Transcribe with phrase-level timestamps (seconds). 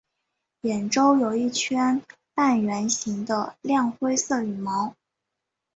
[0.61, 2.01] 眼周有一圈
[2.33, 4.95] 半月形的亮灰色羽毛。